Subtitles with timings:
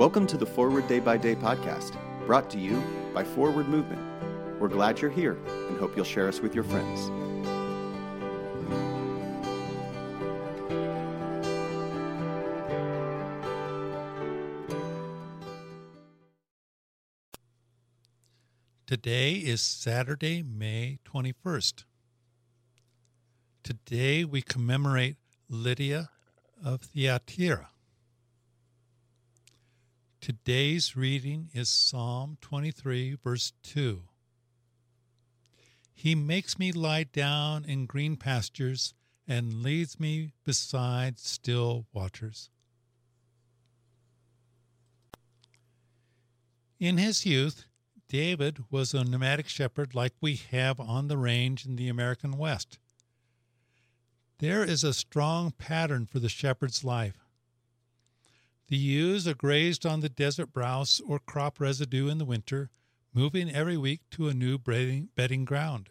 [0.00, 4.00] Welcome to the Forward Day by Day podcast, brought to you by Forward Movement.
[4.58, 5.36] We're glad you're here
[5.68, 7.10] and hope you'll share us with your friends.
[18.86, 21.84] Today is Saturday, May 21st.
[23.62, 25.16] Today we commemorate
[25.50, 26.08] Lydia
[26.64, 27.68] of Thyatira.
[30.20, 34.02] Today's reading is Psalm 23, verse 2.
[35.94, 38.92] He makes me lie down in green pastures
[39.26, 42.50] and leads me beside still waters.
[46.78, 47.64] In his youth,
[48.06, 52.78] David was a nomadic shepherd like we have on the range in the American West.
[54.36, 57.29] There is a strong pattern for the shepherd's life.
[58.70, 62.70] The ewes are grazed on the desert browse or crop residue in the winter,
[63.12, 65.90] moving every week to a new bedding ground.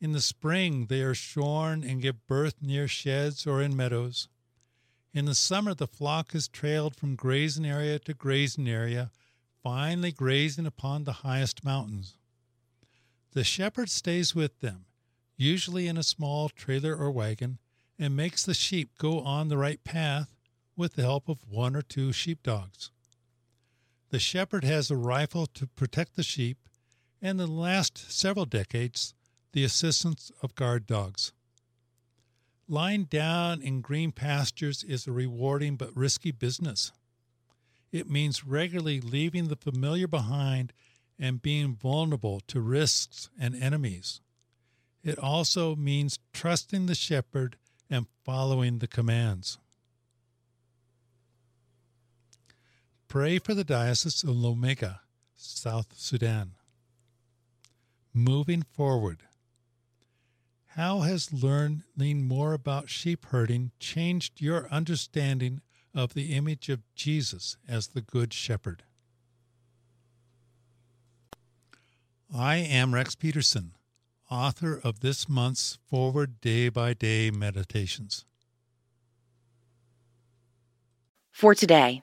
[0.00, 4.28] In the spring, they are shorn and give birth near sheds or in meadows.
[5.12, 9.10] In the summer, the flock is trailed from grazing area to grazing area
[9.60, 12.14] finally grazing upon the highest mountains.
[13.32, 14.84] The shepherd stays with them,
[15.36, 17.58] usually in a small trailer or wagon,
[17.98, 20.35] and makes the sheep go on the right path
[20.76, 22.90] with the help of one or two sheepdogs.
[24.10, 26.68] The shepherd has a rifle to protect the sheep,
[27.20, 29.14] and in the last several decades,
[29.52, 31.32] the assistance of guard dogs.
[32.68, 36.92] Lying down in green pastures is a rewarding but risky business.
[37.92, 40.72] It means regularly leaving the familiar behind
[41.18, 44.20] and being vulnerable to risks and enemies.
[45.02, 47.56] It also means trusting the shepherd
[47.88, 49.58] and following the commands.
[53.18, 54.98] Pray for the Diocese of Lomega,
[55.36, 56.50] South Sudan.
[58.12, 59.20] Moving forward.
[60.66, 65.62] How has learning more about sheep herding changed your understanding
[65.94, 68.82] of the image of Jesus as the Good Shepherd.
[72.36, 73.76] I am Rex Peterson,
[74.30, 78.26] author of this month's Forward Day by Day Meditations.
[81.32, 82.02] For today,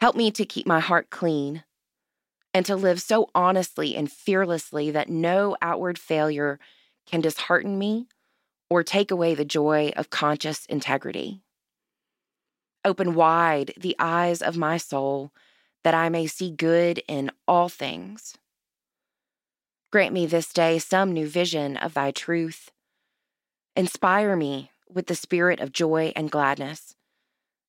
[0.00, 1.64] Help me to keep my heart clean
[2.52, 6.58] and to live so honestly and fearlessly that no outward failure
[7.06, 8.06] can dishearten me
[8.68, 11.42] or take away the joy of conscious integrity.
[12.84, 15.32] Open wide the eyes of my soul
[15.84, 18.36] that I may see good in all things.
[19.92, 22.70] Grant me this day some new vision of thy truth.
[23.76, 26.95] Inspire me with the spirit of joy and gladness,